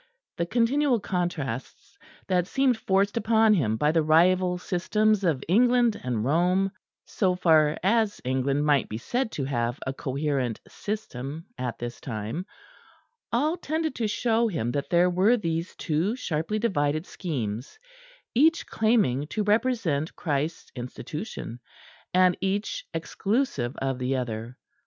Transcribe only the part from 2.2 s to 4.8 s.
that seemed forced upon him by the rival